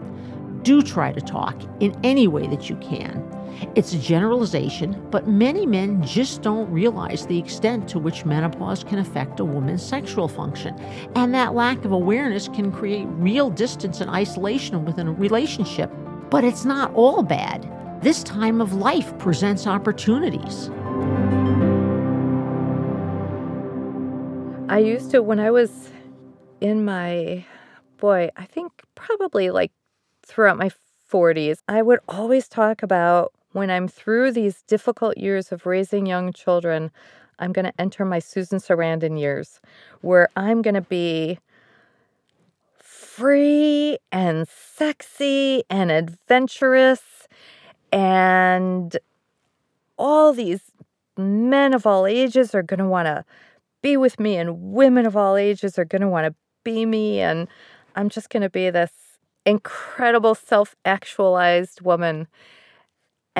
Do 0.62 0.82
try 0.82 1.10
to 1.10 1.20
talk 1.20 1.60
in 1.80 1.98
any 2.04 2.28
way 2.28 2.46
that 2.46 2.70
you 2.70 2.76
can. 2.76 3.39
It's 3.74 3.92
a 3.92 3.98
generalization, 3.98 5.00
but 5.10 5.28
many 5.28 5.66
men 5.66 6.02
just 6.02 6.42
don't 6.42 6.70
realize 6.70 7.26
the 7.26 7.38
extent 7.38 7.88
to 7.90 7.98
which 7.98 8.24
menopause 8.24 8.84
can 8.84 8.98
affect 8.98 9.40
a 9.40 9.44
woman's 9.44 9.82
sexual 9.82 10.28
function. 10.28 10.74
And 11.14 11.34
that 11.34 11.54
lack 11.54 11.84
of 11.84 11.92
awareness 11.92 12.48
can 12.48 12.72
create 12.72 13.06
real 13.10 13.50
distance 13.50 14.00
and 14.00 14.10
isolation 14.10 14.84
within 14.84 15.08
a 15.08 15.12
relationship. 15.12 15.90
But 16.30 16.44
it's 16.44 16.64
not 16.64 16.94
all 16.94 17.22
bad. 17.22 17.70
This 18.02 18.22
time 18.22 18.60
of 18.60 18.72
life 18.72 19.16
presents 19.18 19.66
opportunities. 19.66 20.70
I 24.70 24.78
used 24.78 25.10
to, 25.10 25.20
when 25.20 25.40
I 25.40 25.50
was 25.50 25.90
in 26.60 26.84
my, 26.84 27.44
boy, 27.98 28.30
I 28.36 28.44
think 28.44 28.72
probably 28.94 29.50
like 29.50 29.72
throughout 30.24 30.56
my 30.56 30.70
40s, 31.10 31.58
I 31.66 31.82
would 31.82 31.98
always 32.08 32.46
talk 32.46 32.82
about 32.82 33.32
when 33.52 33.70
I'm 33.70 33.88
through 33.88 34.32
these 34.32 34.62
difficult 34.62 35.18
years 35.18 35.52
of 35.52 35.66
raising 35.66 36.06
young 36.06 36.32
children, 36.32 36.90
I'm 37.38 37.52
going 37.52 37.64
to 37.64 37.80
enter 37.80 38.04
my 38.04 38.18
Susan 38.18 38.58
Sarandon 38.58 39.18
years 39.18 39.60
where 40.00 40.28
I'm 40.36 40.62
going 40.62 40.74
to 40.74 40.80
be 40.80 41.38
free 42.78 43.98
and 44.12 44.46
sexy 44.48 45.64
and 45.68 45.90
adventurous 45.90 47.00
and 47.92 48.96
all 49.98 50.32
these 50.32 50.60
men 51.16 51.74
of 51.74 51.86
all 51.86 52.06
ages 52.06 52.54
are 52.54 52.62
going 52.62 52.78
to 52.78 52.86
want 52.86 53.06
to 53.06 53.24
be 53.82 53.96
with 53.96 54.20
me 54.20 54.36
and 54.36 54.72
women 54.72 55.06
of 55.06 55.16
all 55.16 55.36
ages 55.36 55.78
are 55.78 55.84
going 55.84 56.02
to 56.02 56.08
want 56.08 56.26
to 56.26 56.34
be 56.62 56.86
me. 56.86 57.20
And 57.20 57.48
I'm 57.96 58.08
just 58.08 58.30
going 58.30 58.42
to 58.42 58.50
be 58.50 58.70
this 58.70 58.92
incredible 59.44 60.34
self-actualized 60.34 61.80
woman 61.80 62.28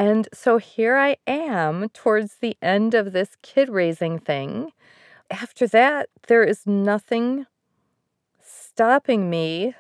and 0.00 0.30
so 0.33 0.57
here 0.57 0.97
I 0.97 1.19
am 1.26 1.90
towards 1.90 2.37
the 2.37 2.57
end 2.62 2.95
of 2.95 3.12
this 3.12 3.37
kid 3.42 3.69
raising 3.69 4.19
thing. 4.19 4.73
After 5.30 5.66
that, 5.66 6.09
there 6.26 6.42
is 6.42 6.66
nothing 6.66 7.45
stopping 8.42 9.28
me. 9.28 9.75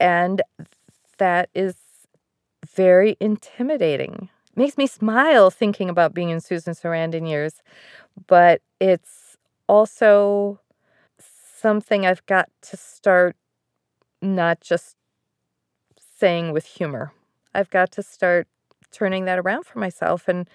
And 0.00 0.42
that 1.18 1.50
is 1.54 1.76
very 2.74 3.16
intimidating. 3.20 4.28
It 4.50 4.56
Makes 4.56 4.76
me 4.76 4.88
smile 4.88 5.50
thinking 5.50 5.88
about 5.88 6.12
being 6.12 6.30
in 6.30 6.40
Susan 6.40 6.74
Sarandon 6.74 7.28
years, 7.28 7.62
but 8.26 8.60
it's 8.80 9.36
also 9.68 10.58
something 11.20 12.04
I've 12.04 12.26
got 12.26 12.48
to 12.62 12.76
start 12.76 13.36
not 14.20 14.60
just 14.60 14.96
saying 16.18 16.50
with 16.50 16.66
humor. 16.66 17.12
I've 17.54 17.70
got 17.70 17.92
to 17.92 18.02
start 18.02 18.48
turning 18.94 19.26
that 19.26 19.38
around 19.38 19.66
for 19.66 19.78
myself 19.78 20.28
and 20.28 20.48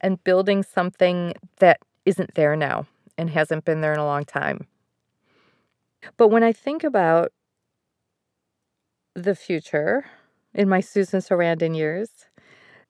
and 0.00 0.22
building 0.24 0.62
something 0.62 1.34
that 1.58 1.80
isn't 2.04 2.34
there 2.34 2.54
now 2.56 2.86
and 3.18 3.30
hasn't 3.30 3.64
been 3.64 3.80
there 3.80 3.94
in 3.94 3.98
a 3.98 4.04
long 4.06 4.24
time. 4.24 4.66
But 6.16 6.28
when 6.28 6.42
I 6.42 6.52
think 6.52 6.84
about 6.84 7.32
the 9.14 9.34
future 9.34 10.04
in 10.54 10.68
my 10.68 10.80
Susan 10.80 11.20
Sarandon 11.20 11.76
years, 11.76 12.26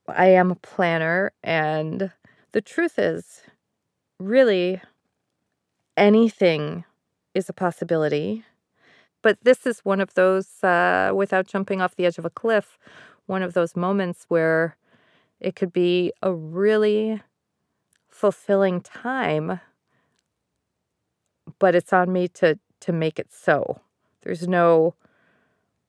I 0.08 0.28
am 0.28 0.50
a 0.50 0.56
planner 0.56 1.32
and 1.42 2.12
the 2.52 2.60
truth 2.62 2.98
is 2.98 3.42
really 4.18 4.80
anything 5.96 6.84
is 7.34 7.48
a 7.48 7.52
possibility. 7.52 8.44
But 9.22 9.38
this 9.42 9.66
is 9.66 9.80
one 9.80 10.00
of 10.00 10.14
those, 10.14 10.62
uh, 10.64 11.12
without 11.14 11.46
jumping 11.46 11.80
off 11.80 11.96
the 11.96 12.06
edge 12.06 12.18
of 12.18 12.24
a 12.24 12.30
cliff, 12.30 12.78
one 13.26 13.42
of 13.42 13.54
those 13.54 13.76
moments 13.76 14.26
where 14.28 14.76
it 15.40 15.56
could 15.56 15.72
be 15.72 16.12
a 16.22 16.32
really 16.32 17.22
fulfilling 18.08 18.80
time, 18.82 19.60
but 21.58 21.74
it's 21.74 21.92
on 21.92 22.12
me 22.12 22.28
to 22.28 22.58
to 22.80 22.92
make 22.92 23.18
it 23.18 23.32
so. 23.32 23.80
There's 24.22 24.46
no 24.46 24.94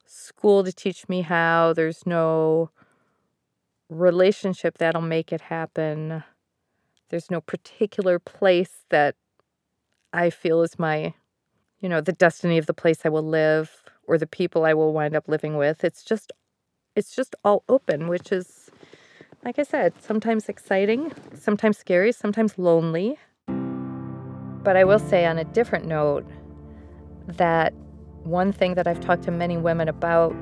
school 0.06 0.63
to 0.63 0.72
teach 0.72 1.08
me 1.10 1.22
how. 1.22 1.74
There's 1.74 2.06
no 2.06 2.72
relationship 3.89 4.77
that'll 4.77 5.01
make 5.01 5.32
it 5.32 5.42
happen. 5.42 6.24
There's 7.10 7.32
no 7.32 7.42
particular 7.42 8.20
place 8.20 8.86
that 8.89 9.16
I 10.13 10.30
feel 10.30 10.62
is 10.63 10.80
my 10.80 11.13
you 11.82 11.89
know, 11.89 12.01
the 12.01 12.13
destiny 12.13 12.58
of 12.58 12.66
the 12.68 12.74
place 12.74 13.00
I 13.06 13.10
will 13.10 13.27
live 13.27 13.72
or 14.08 14.18
the 14.18 14.27
people 14.27 14.66
I 14.66 14.74
will 14.74 14.94
wind 14.94 15.16
up 15.16 15.27
living 15.27 15.58
with. 15.58 15.84
It's 15.84 16.04
just 16.04 16.32
it's 16.96 17.16
just 17.16 17.36
all 17.44 17.63
open, 17.70 18.08
which 18.08 18.32
is 18.32 18.67
like 19.44 19.60
I 19.60 19.63
said, 19.63 19.94
sometimes 20.01 20.50
exciting, 20.50 21.13
sometimes 21.34 21.77
scary, 21.77 22.12
sometimes 22.12 22.58
lonely. 22.58 23.17
But 23.48 24.75
I 24.75 24.84
will 24.84 25.00
say 25.00 25.25
on 25.25 25.38
a 25.38 25.46
different 25.46 25.86
note 25.86 26.25
that 27.27 27.74
one 28.24 28.51
thing 28.51 28.74
that 28.75 28.88
I've 28.88 29.00
talked 29.00 29.24
to 29.24 29.32
many 29.32 29.58
women 29.58 29.88
about 29.88 30.34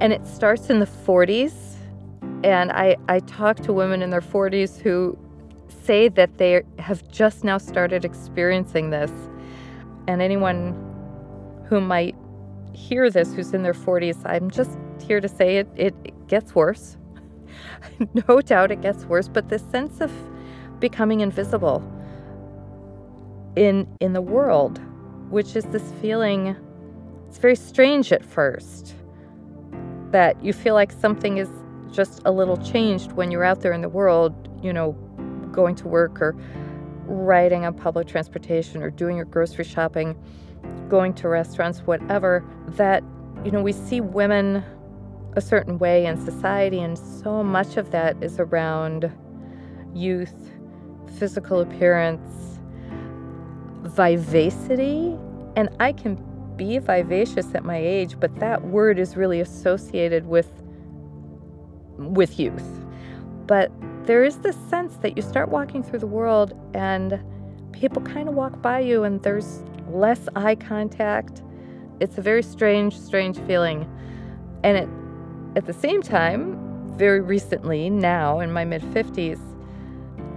and 0.00 0.12
it 0.12 0.26
starts 0.26 0.70
in 0.70 0.80
the 0.80 0.86
40s 0.86 1.76
and 2.42 2.72
I 2.72 2.96
I 3.08 3.20
talk 3.20 3.56
to 3.60 3.72
women 3.72 4.02
in 4.02 4.10
their 4.10 4.20
40s 4.20 4.80
who 4.80 5.18
say 5.84 6.08
that 6.08 6.38
they 6.38 6.62
have 6.78 7.06
just 7.10 7.44
now 7.44 7.58
started 7.58 8.04
experiencing 8.04 8.90
this. 8.90 9.10
And 10.08 10.20
anyone 10.20 10.74
who 11.68 11.80
might 11.80 12.14
hear 12.72 13.10
this 13.10 13.34
who's 13.34 13.54
in 13.54 13.62
their 13.62 13.74
40s, 13.74 14.20
I'm 14.24 14.50
just 14.50 14.78
here 15.06 15.20
to 15.20 15.28
say 15.28 15.58
it, 15.58 15.68
it 15.76 16.28
gets 16.28 16.54
worse. 16.54 16.96
no 18.28 18.40
doubt 18.40 18.70
it 18.70 18.80
gets 18.80 19.04
worse, 19.04 19.28
but 19.28 19.48
this 19.48 19.62
sense 19.70 20.00
of 20.00 20.10
becoming 20.80 21.20
invisible 21.20 21.82
in 23.56 23.86
in 24.00 24.12
the 24.12 24.22
world, 24.22 24.80
which 25.30 25.56
is 25.56 25.64
this 25.66 25.92
feeling 26.00 26.56
it's 27.28 27.38
very 27.38 27.56
strange 27.56 28.12
at 28.12 28.24
first 28.24 28.94
that 30.12 30.40
you 30.44 30.52
feel 30.52 30.74
like 30.74 30.92
something 30.92 31.38
is 31.38 31.48
just 31.90 32.20
a 32.24 32.30
little 32.30 32.56
changed 32.56 33.10
when 33.12 33.32
you're 33.32 33.42
out 33.42 33.60
there 33.60 33.72
in 33.72 33.80
the 33.80 33.88
world, 33.88 34.32
you 34.62 34.72
know, 34.72 34.92
going 35.50 35.74
to 35.74 35.88
work 35.88 36.22
or 36.22 36.36
riding 37.06 37.64
on 37.64 37.74
public 37.74 38.06
transportation 38.06 38.82
or 38.82 38.90
doing 38.90 39.16
your 39.16 39.24
grocery 39.24 39.64
shopping, 39.64 40.16
going 40.88 41.12
to 41.14 41.28
restaurants, 41.28 41.80
whatever, 41.80 42.44
that, 42.68 43.02
you 43.44 43.50
know, 43.50 43.60
we 43.60 43.72
see 43.72 44.00
women 44.00 44.62
a 45.36 45.40
certain 45.40 45.78
way 45.78 46.06
in 46.06 46.24
society, 46.24 46.80
and 46.80 46.98
so 46.98 47.42
much 47.42 47.76
of 47.76 47.90
that 47.90 48.16
is 48.22 48.38
around 48.38 49.10
youth, 49.94 50.34
physical 51.18 51.60
appearance, 51.60 52.58
vivacity. 53.82 55.16
And 55.56 55.68
I 55.80 55.92
can 55.92 56.22
be 56.56 56.78
vivacious 56.78 57.54
at 57.54 57.64
my 57.64 57.76
age, 57.76 58.18
but 58.18 58.34
that 58.36 58.62
word 58.64 58.98
is 58.98 59.16
really 59.16 59.40
associated 59.40 60.26
with 60.26 60.48
with 61.96 62.38
youth. 62.40 62.86
But 63.46 63.70
there 64.04 64.24
is 64.24 64.38
this 64.38 64.56
sense 64.68 64.96
that 64.96 65.16
you 65.16 65.22
start 65.22 65.48
walking 65.48 65.82
through 65.82 66.00
the 66.00 66.06
world 66.06 66.52
and 66.74 67.22
people 67.72 68.02
kind 68.02 68.28
of 68.28 68.34
walk 68.34 68.60
by 68.60 68.80
you 68.80 69.04
and 69.04 69.22
there's 69.22 69.62
less 69.88 70.28
eye 70.36 70.56
contact. 70.56 71.42
It's 72.00 72.18
a 72.18 72.22
very 72.22 72.42
strange, 72.42 72.98
strange 72.98 73.38
feeling. 73.46 73.88
And 74.62 74.76
it, 74.76 74.88
at 75.56 75.66
the 75.66 75.72
same 75.72 76.02
time, 76.02 76.58
very 76.96 77.20
recently, 77.20 77.90
now 77.90 78.40
in 78.40 78.52
my 78.52 78.64
mid 78.64 78.82
50s, 78.82 79.40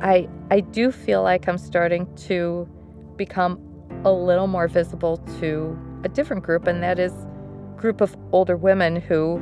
I, 0.02 0.28
I 0.52 0.60
do 0.60 0.92
feel 0.92 1.24
like 1.24 1.48
I'm 1.48 1.58
starting 1.58 2.14
to 2.28 2.68
become 3.16 3.60
a 4.06 4.12
little 4.12 4.48
more 4.48 4.68
visible 4.68 5.18
to 5.40 5.78
a 6.04 6.10
different 6.10 6.44
group, 6.44 6.68
and 6.68 6.84
that 6.84 7.00
is 7.00 7.14
group 7.76 8.02
of 8.02 8.16
older 8.32 8.58
women 8.58 8.96
who 8.96 9.42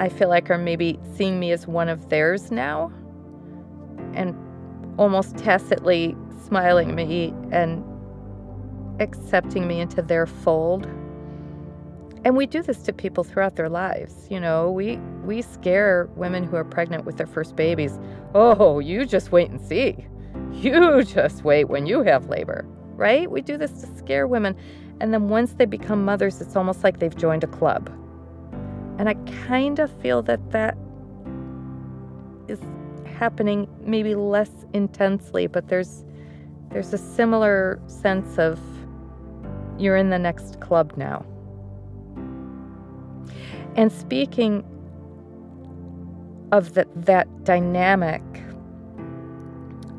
I 0.00 0.08
feel 0.08 0.28
like 0.28 0.50
are 0.50 0.58
maybe 0.58 0.98
seeing 1.14 1.38
me 1.38 1.52
as 1.52 1.66
one 1.66 1.88
of 1.88 2.08
theirs 2.08 2.50
now 2.50 2.92
and 4.14 4.36
almost 4.98 5.36
tacitly 5.36 6.16
smiling 6.46 6.90
at 6.90 6.94
me 6.94 7.32
and 7.52 7.84
accepting 9.00 9.66
me 9.66 9.80
into 9.80 10.02
their 10.02 10.26
fold. 10.26 10.88
And 12.24 12.36
we 12.36 12.46
do 12.46 12.62
this 12.62 12.78
to 12.84 12.92
people 12.92 13.22
throughout 13.22 13.56
their 13.56 13.68
lives. 13.68 14.26
You 14.30 14.40
know, 14.40 14.70
we 14.70 14.96
we 15.24 15.42
scare 15.42 16.08
women 16.16 16.42
who 16.42 16.56
are 16.56 16.64
pregnant 16.64 17.04
with 17.04 17.18
their 17.18 17.26
first 17.26 17.54
babies. 17.54 17.98
Oh, 18.34 18.78
you 18.78 19.04
just 19.04 19.30
wait 19.30 19.50
and 19.50 19.60
see. 19.60 20.06
You 20.52 21.02
just 21.04 21.44
wait 21.44 21.64
when 21.64 21.84
you 21.84 22.02
have 22.02 22.28
labor, 22.28 22.64
right? 22.96 23.30
We 23.30 23.42
do 23.42 23.58
this 23.58 23.72
to 23.82 23.86
scare 23.98 24.26
women. 24.26 24.56
And 25.00 25.12
then 25.12 25.28
once 25.28 25.54
they 25.54 25.66
become 25.66 26.04
mothers, 26.04 26.40
it's 26.40 26.56
almost 26.56 26.84
like 26.84 27.00
they've 27.00 27.16
joined 27.16 27.44
a 27.44 27.48
club. 27.48 27.90
And 28.98 29.08
I 29.08 29.14
kind 29.46 29.78
of 29.80 29.90
feel 30.00 30.22
that 30.22 30.50
that 30.52 30.76
is 32.48 32.60
happening 33.18 33.68
maybe 33.80 34.14
less 34.14 34.50
intensely, 34.72 35.46
but 35.46 35.68
there's 35.68 36.04
there's 36.70 36.92
a 36.92 36.98
similar 36.98 37.80
sense 37.86 38.38
of 38.38 38.58
you're 39.78 39.96
in 39.96 40.10
the 40.10 40.18
next 40.18 40.60
club 40.60 40.92
now. 40.96 41.24
And 43.76 43.90
speaking 43.90 44.64
of 46.52 46.74
the, 46.74 46.86
that 46.94 47.44
dynamic, 47.44 48.22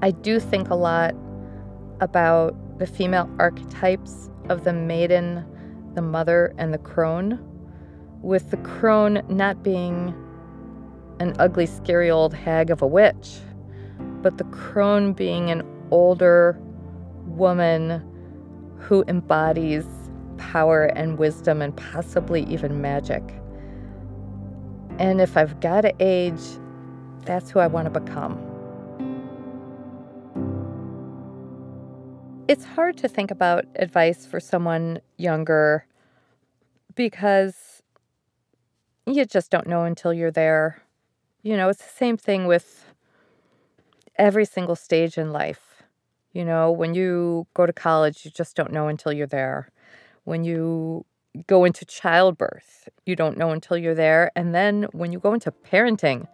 I 0.02 0.12
do 0.12 0.40
think 0.40 0.70
a 0.70 0.76
lot 0.76 1.16
about 2.02 2.56
the 2.80 2.88
female 2.88 3.30
archetypes 3.40 4.30
of 4.50 4.64
the 4.64 4.74
maiden, 4.74 5.46
the 5.94 6.02
mother, 6.02 6.54
and 6.58 6.74
the 6.74 6.78
crone 6.78 7.40
with 8.26 8.50
the 8.50 8.58
crone 8.58 9.22
not 9.30 9.62
being 9.62 10.16
an 11.20 11.36
ugly, 11.38 11.68
scary 11.68 12.10
old 12.10 12.34
hag 12.34 12.72
of 12.72 12.82
a 12.82 12.88
witch, 12.88 13.38
but 14.22 14.40
the 14.40 14.44
crone 14.46 15.14
being 15.14 15.52
an 15.52 15.62
older 15.92 16.60
woman 17.28 18.04
who 18.80 19.04
embodies 19.08 19.86
power 20.38 20.86
and 20.86 21.20
wisdom 21.20 21.62
and 21.62 21.78
possibly 21.78 22.44
even 22.46 22.82
magic. 22.82 23.24
And 24.98 25.20
if 25.20 25.36
I've 25.36 25.60
got 25.60 25.82
to 25.82 25.94
age, 26.00 26.42
that's 27.26 27.52
who 27.52 27.60
I 27.60 27.68
want 27.68 27.94
to 27.94 28.00
become. 28.00 28.40
It's 32.48 32.64
hard 32.64 32.98
to 32.98 33.08
think 33.08 33.32
about 33.32 33.66
advice 33.76 34.26
for 34.26 34.40
someone 34.40 35.02
younger 35.18 35.86
because 36.96 37.84
you 39.06 39.26
just 39.26 39.52
don't 39.52 39.68
know 39.68 39.84
until 39.84 40.14
you're 40.14 40.32
there. 40.32 40.82
You 41.42 41.58
know, 41.58 41.70
it's 41.70 41.84
the 41.84 41.98
same 41.98 42.18
thing 42.18 42.46
with 42.46 42.86
every 44.18 44.46
single 44.46 44.76
stage 44.76 45.18
in 45.18 45.32
life. 45.32 45.84
You 46.34 46.46
know, 46.46 46.72
when 46.72 46.94
you 46.94 47.48
go 47.54 47.66
to 47.66 47.74
college, 47.74 48.26
you 48.26 48.32
just 48.32 48.56
don't 48.56 48.72
know 48.72 48.88
until 48.88 49.12
you're 49.12 49.28
there. 49.28 49.70
When 50.24 50.44
you 50.44 51.06
go 51.48 51.66
into 51.66 51.86
childbirth, 51.86 52.90
you 53.06 53.16
don't 53.16 53.38
know 53.38 53.52
until 53.52 53.78
you're 53.78 53.96
there. 53.96 54.32
And 54.36 54.54
then 54.54 54.88
when 54.92 55.12
you 55.12 55.20
go 55.20 55.34
into 55.34 55.52
parenting, 55.52 56.28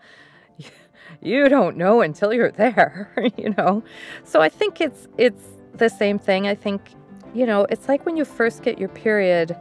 you 1.21 1.49
don't 1.49 1.77
know 1.77 2.01
until 2.01 2.33
you're 2.33 2.51
there, 2.51 3.11
you 3.37 3.53
know. 3.57 3.83
So 4.23 4.41
I 4.41 4.49
think 4.49 4.81
it's 4.81 5.07
it's 5.17 5.43
the 5.73 5.89
same 5.89 6.19
thing. 6.19 6.47
I 6.47 6.55
think, 6.55 6.81
you 7.33 7.45
know, 7.45 7.65
it's 7.69 7.87
like 7.87 8.05
when 8.05 8.17
you 8.17 8.25
first 8.25 8.63
get 8.63 8.77
your 8.77 8.89
period, 8.89 9.55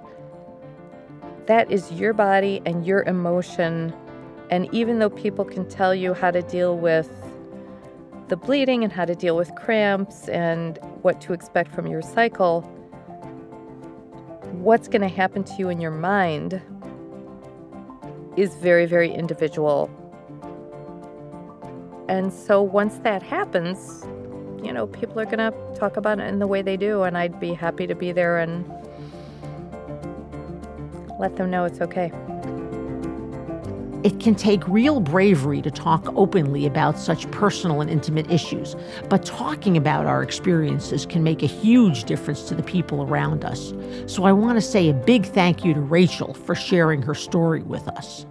that 1.47 1.71
is 1.71 1.91
your 1.93 2.13
body 2.13 2.61
and 2.67 2.87
your 2.87 3.03
emotion. 3.03 3.93
And 4.51 4.73
even 4.75 4.99
though 4.99 5.11
people 5.11 5.45
can 5.45 5.69
tell 5.69 5.95
you 5.95 6.15
how 6.15 6.31
to 6.31 6.43
deal 6.43 6.77
with 6.77 7.11
the 8.29 8.37
bleeding 8.37 8.85
and 8.85 8.93
how 8.93 9.05
to 9.05 9.15
deal 9.15 9.37
with 9.37 9.55
cramps 9.57 10.29
and 10.29 10.79
what 11.03 11.21
to 11.23 11.33
expect 11.33 11.75
from 11.75 11.87
your 11.87 12.03
cycle, 12.03 12.69
what's 14.61 14.89
going 14.89 15.01
to 15.01 15.09
happen 15.09 15.43
to 15.43 15.55
you 15.59 15.71
in 15.71 15.81
your 15.81 15.91
mind 15.91 16.61
is 18.37 18.55
very, 18.57 18.85
very 18.85 19.11
individual. 19.11 19.91
And 22.09 22.31
so 22.31 22.61
once 22.61 22.99
that 22.99 23.23
happens, 23.23 24.05
you 24.63 24.71
know, 24.71 24.87
people 24.87 25.19
are 25.19 25.25
going 25.25 25.39
to 25.39 25.55
talk 25.75 25.97
about 25.97 26.21
it 26.21 26.25
in 26.25 26.41
the 26.41 26.47
way 26.47 26.61
they 26.61 26.77
do, 26.77 27.05
and 27.05 27.17
I'd 27.17 27.41
be 27.41 27.55
happy 27.55 27.87
to 27.87 27.95
be 27.95 28.13
there 28.13 28.39
and 28.39 28.71
let 31.19 31.37
them 31.37 31.51
know 31.51 31.65
it's 31.65 31.81
okay. 31.81 32.13
It 34.03 34.19
can 34.19 34.35
take 34.35 34.67
real 34.67 34.99
bravery 34.99 35.61
to 35.61 35.71
talk 35.71 36.07
openly 36.17 36.65
about 36.65 36.99
such 36.99 37.31
personal 37.31 37.83
and 37.83 37.91
intimate 37.91 38.31
issues, 38.31 38.75
but 39.11 39.27
talking 39.27 39.77
about 39.77 40.07
our 40.07 40.23
experiences 40.23 41.05
can 41.05 41.23
make 41.23 41.43
a 41.43 41.47
huge 41.47 42.05
difference 42.05 42.45
to 42.45 42.55
the 42.55 42.63
people 42.63 43.03
around 43.03 43.45
us. 43.45 43.75
So 44.07 44.25
I 44.25 44.33
want 44.33 44.57
to 44.57 44.63
say 44.63 44.89
a 44.89 44.95
big 44.95 45.27
thank 45.27 45.67
you 45.67 45.75
to 45.75 45.81
Rachel 45.81 46.33
for 46.33 46.55
sharing 46.55 47.03
her 47.03 47.15
story 47.15 47.61
with 47.63 47.87
us. 47.89 48.25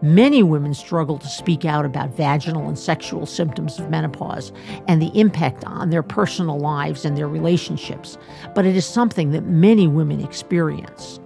Many 0.00 0.42
women 0.42 0.72
struggle 0.72 1.18
to 1.18 1.28
speak 1.28 1.66
out 1.66 1.84
about 1.84 2.16
vaginal 2.16 2.66
and 2.66 2.78
sexual 2.78 3.26
symptoms 3.26 3.78
of 3.78 3.90
menopause 3.90 4.50
and 4.88 5.00
the 5.02 5.10
impact 5.18 5.64
on 5.64 5.90
their 5.90 6.02
personal 6.02 6.58
lives 6.58 7.04
and 7.04 7.18
their 7.18 7.28
relationships, 7.28 8.16
but 8.54 8.64
it 8.64 8.76
is 8.76 8.86
something 8.86 9.30
that 9.32 9.44
many 9.44 9.88
women 9.88 10.22
experience 10.22 11.20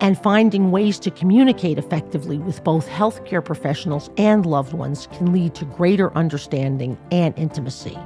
and 0.00 0.18
finding 0.22 0.70
ways 0.70 0.98
to 1.00 1.10
communicate 1.10 1.78
effectively 1.78 2.38
with 2.38 2.62
both 2.64 2.88
healthcare 2.88 3.44
professionals 3.44 4.10
and 4.16 4.46
loved 4.46 4.72
ones 4.72 5.08
can 5.12 5.32
lead 5.32 5.54
to 5.56 5.64
greater 5.64 6.16
understanding 6.16 6.96
and 7.10 7.36
intimacy. 7.38 7.98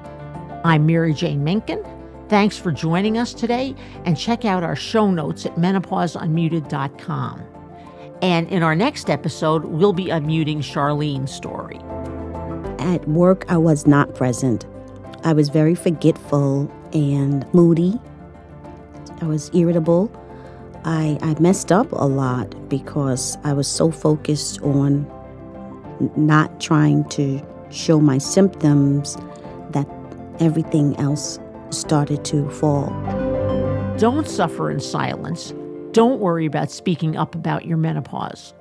I'm 0.65 0.87
Mary 0.87 1.13
Jane 1.13 1.45
Minkin. 1.45 1.87
Thanks 2.29 2.57
for 2.57 2.73
joining 2.73 3.19
us 3.19 3.35
today, 3.35 3.75
and 4.07 4.17
check 4.17 4.45
out 4.47 4.63
our 4.63 4.77
show 4.77 5.11
notes 5.11 5.45
at 5.45 5.57
menopauseunmuted.com. 5.57 7.43
And 8.23 8.49
in 8.49 8.63
our 8.63 8.75
next 8.75 9.11
episode, 9.11 9.65
we'll 9.65 9.93
be 9.93 10.07
unmuting 10.07 10.59
Charlene's 10.59 11.33
story. 11.33 11.79
At 12.79 13.07
work, 13.09 13.45
I 13.51 13.59
was 13.59 13.87
not 13.87 14.15
present. 14.15 14.65
I 15.25 15.33
was 15.33 15.49
very 15.51 15.75
forgetful 15.75 16.73
and 16.93 17.45
moody. 17.53 17.99
I 19.21 19.27
was 19.27 19.51
irritable. 19.55 20.11
I, 20.85 21.19
I 21.23 21.39
messed 21.39 21.71
up 21.71 21.91
a 21.93 22.07
lot 22.07 22.69
because 22.69 23.39
I 23.45 23.53
was 23.53 23.69
so 23.69 23.91
focused 23.91 24.61
on 24.63 25.07
not 26.17 26.61
trying 26.61 27.09
to 27.11 27.41
show 27.71 28.01
my 28.01 28.19
symptoms 28.19 29.17
that 29.71 29.89
everything 30.41 30.97
else 30.97 31.39
started 31.71 32.25
to 32.27 32.51
fall. 32.51 32.89
Don't 33.99 34.29
suffer 34.29 34.71
in 34.71 34.81
silence. 34.81 35.55
Don't 35.93 36.21
worry 36.21 36.47
about 36.47 36.71
speaking 36.71 37.17
up 37.17 37.35
about 37.35 37.65
your 37.65 37.77
menopause. 37.77 38.53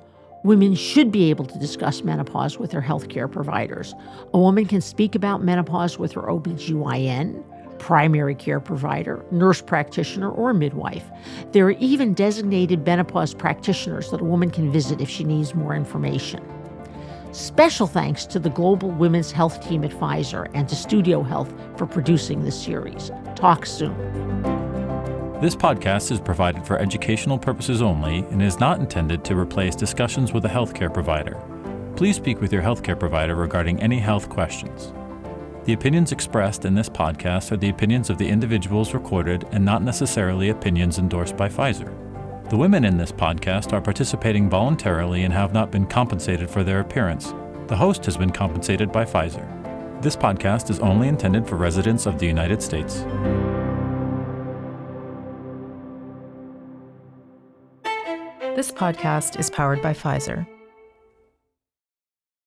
Women 0.44 0.74
should 0.74 1.10
be 1.10 1.30
able 1.30 1.44
to 1.46 1.58
discuss 1.58 2.02
menopause 2.02 2.58
with 2.58 2.70
their 2.72 2.82
healthcare 2.82 3.30
providers. 3.30 3.94
A 4.34 4.38
woman 4.38 4.66
can 4.66 4.80
speak 4.80 5.14
about 5.14 5.42
menopause 5.42 5.98
with 5.98 6.12
her 6.12 6.22
OBGYN, 6.22 7.42
primary 7.82 8.32
care 8.36 8.60
provider, 8.60 9.24
nurse 9.32 9.60
practitioner, 9.60 10.30
or 10.30 10.54
midwife. 10.54 11.02
There 11.50 11.66
are 11.66 11.72
even 11.72 12.14
designated 12.14 12.86
menopause 12.86 13.34
practitioners 13.34 14.08
that 14.12 14.20
a 14.20 14.24
woman 14.24 14.50
can 14.50 14.70
visit 14.70 15.00
if 15.00 15.10
she 15.10 15.24
needs 15.24 15.52
more 15.52 15.74
information. 15.74 16.40
Special 17.32 17.88
thanks 17.88 18.24
to 18.26 18.38
the 18.38 18.50
Global 18.50 18.90
Women's 18.90 19.32
Health 19.32 19.68
Team 19.68 19.82
Pfizer 19.82 20.48
and 20.54 20.68
to 20.68 20.76
Studio 20.76 21.24
Health 21.24 21.52
for 21.76 21.84
producing 21.84 22.44
this 22.44 22.62
series. 22.62 23.10
Talk 23.34 23.66
soon. 23.66 23.96
This 25.40 25.56
podcast 25.56 26.12
is 26.12 26.20
provided 26.20 26.64
for 26.64 26.78
educational 26.78 27.36
purposes 27.36 27.82
only 27.82 28.18
and 28.30 28.40
is 28.40 28.60
not 28.60 28.78
intended 28.78 29.24
to 29.24 29.36
replace 29.36 29.74
discussions 29.74 30.32
with 30.32 30.44
a 30.44 30.48
healthcare 30.48 30.94
provider. 30.94 31.36
Please 31.96 32.14
speak 32.14 32.40
with 32.40 32.52
your 32.52 32.62
healthcare 32.62 32.96
provider 32.98 33.34
regarding 33.34 33.82
any 33.82 33.98
health 33.98 34.28
questions. 34.28 34.92
The 35.64 35.74
opinions 35.74 36.10
expressed 36.10 36.64
in 36.64 36.74
this 36.74 36.88
podcast 36.88 37.52
are 37.52 37.56
the 37.56 37.68
opinions 37.68 38.10
of 38.10 38.18
the 38.18 38.28
individuals 38.28 38.94
recorded 38.94 39.46
and 39.52 39.64
not 39.64 39.80
necessarily 39.80 40.48
opinions 40.48 40.98
endorsed 40.98 41.36
by 41.36 41.48
Pfizer. 41.48 41.94
The 42.50 42.56
women 42.56 42.84
in 42.84 42.96
this 42.96 43.12
podcast 43.12 43.72
are 43.72 43.80
participating 43.80 44.50
voluntarily 44.50 45.22
and 45.22 45.32
have 45.32 45.52
not 45.52 45.70
been 45.70 45.86
compensated 45.86 46.50
for 46.50 46.64
their 46.64 46.80
appearance. 46.80 47.32
The 47.68 47.76
host 47.76 48.04
has 48.06 48.16
been 48.16 48.32
compensated 48.32 48.90
by 48.90 49.04
Pfizer. 49.04 50.02
This 50.02 50.16
podcast 50.16 50.68
is 50.68 50.80
only 50.80 51.06
intended 51.06 51.46
for 51.46 51.54
residents 51.54 52.06
of 52.06 52.18
the 52.18 52.26
United 52.26 52.60
States. 52.60 53.04
This 58.56 58.72
podcast 58.72 59.38
is 59.38 59.48
powered 59.48 59.80
by 59.80 59.94
Pfizer. 59.94 60.44